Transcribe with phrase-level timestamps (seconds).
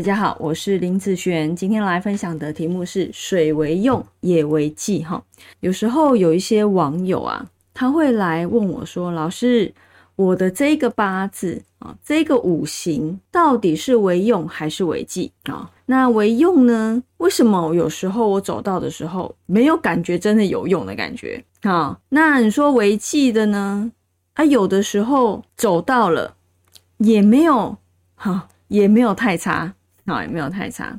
[0.00, 5.22] 大家好，我是林子璇，今天来分享的题目是“水为用，也为忌”哈。
[5.60, 9.74] 有时候有一些网友啊，他会来问我说：“老师，
[10.16, 15.70] 我的这个八字啊，这个五行到底是为用还是为忌啊？
[15.84, 17.02] 那为用呢？
[17.18, 22.00] 为什么有时候我走到的时候没有感觉真的有用的感觉啊？
[22.08, 23.92] 那你说为忌的呢？
[24.32, 26.36] 啊，有的时候走到了
[26.96, 27.76] 也没有
[28.14, 29.74] 哈，也没有太差。”
[30.10, 30.98] 好，也没有太差。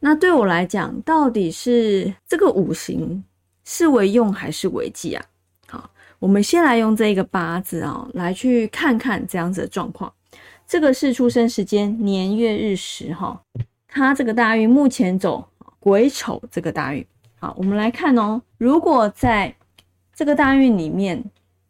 [0.00, 3.22] 那对我来讲，到底是这个五行
[3.64, 5.22] 是为用还是为忌啊？
[5.66, 10.10] 好，我们先来用这一个八字啊，来去看看这样子的状况。
[10.66, 13.42] 这个是出生时间年月日时哈，
[13.86, 15.46] 它这个大运目前走
[15.78, 17.04] 癸丑这个大运。
[17.38, 19.54] 好，我们来看哦，如果在
[20.14, 21.22] 这个大运里面，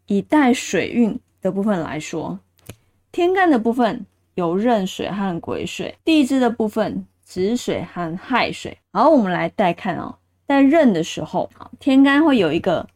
[0.07, 2.39] 以带水运的部分来说，
[3.11, 4.05] 天干的部分。
[4.39, 8.77] 有壬水和癸水，地支的部分子水和亥水。
[8.93, 10.15] 好，我们来带看哦，
[10.47, 12.87] 在壬的时候，天干会有一个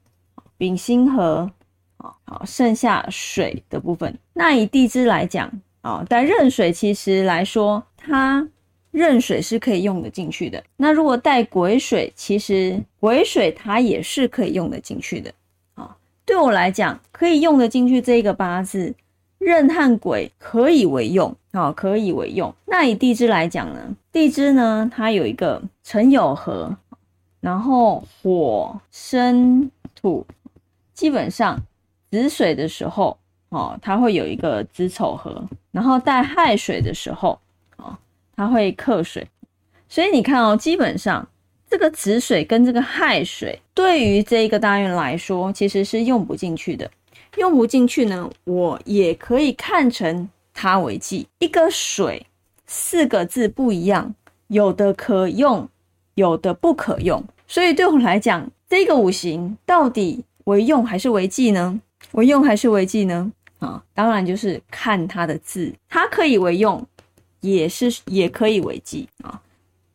[0.58, 1.52] 丙辛合，
[1.98, 4.18] 啊，好，剩下水的部分。
[4.34, 8.48] 那以地支来讲，啊，但壬水其实来说，它
[8.92, 10.64] 壬水是可以用得进去的。
[10.78, 15.34] 那如果带癸水，其实癸水它也是可以用得进去的。
[15.74, 18.96] 啊，对我来讲，可以用得进去这一个八字。
[19.44, 22.54] 壬和癸可以为用，好，可以为用。
[22.66, 23.96] 那以地支来讲呢？
[24.12, 26.76] 地支呢，它有一个辰酉合，
[27.40, 30.26] 然后火生土，
[30.94, 31.60] 基本上
[32.12, 33.18] 子水的时候，
[33.50, 37.40] 哦，它会有一个子丑合，然后带亥水的时候，
[37.78, 37.98] 哦，
[38.36, 39.28] 它会克水。
[39.90, 41.28] 所以你看哦，基本上
[41.70, 46.90] 这个子水跟这个亥水，对于这一个大运来说，其实是用不进去的。
[47.38, 51.28] 用不进去呢，我也可以看成它为忌。
[51.40, 52.26] 一个水
[52.66, 54.14] 四个字不一样，
[54.48, 55.68] 有的可用，
[56.16, 57.24] 有的不可用。
[57.48, 61.80] 所以对我们来讲，这个五行到底为用还是为忌呢？
[62.12, 63.32] 为用还是为忌呢？
[63.60, 66.86] 啊，当然就是看它的字，它可以为用，
[67.42, 69.42] 也是也可以为忌啊。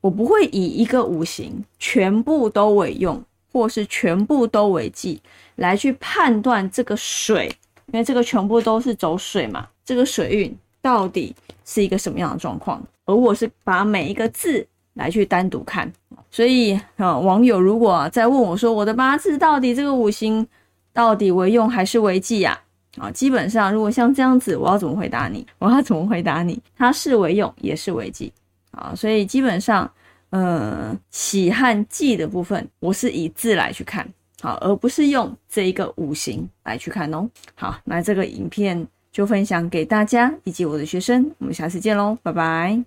[0.01, 3.23] 我不会以一个五行全部都为用。
[3.59, 5.21] 或是全部都为忌，
[5.57, 7.53] 来去判断这个水，
[7.87, 12.81] 因为这个全部都是走水嘛，这个水运到底是一个什么样的状况？
[13.05, 14.65] 而我是把每一个字
[14.95, 15.93] 来去单独看，
[16.31, 20.47] 所以啊，网友如果在问我说我的八字到底这个五行
[20.93, 22.57] 到底为用还是为忌呀？
[22.97, 25.45] 啊，基本上如果像这样子，我要怎么回答你？
[25.59, 26.61] 我要怎么回答你？
[26.77, 28.33] 它是为用也是为忌
[28.71, 29.91] 啊，所以基本上。
[30.31, 34.07] 呃，喜和忌的部分，我是以字来去看，
[34.41, 37.29] 好，而不是用这一个五行来去看哦。
[37.55, 42.85] 好，那这个影片就分享给大家以及我的学生，我们下次见喽，拜拜。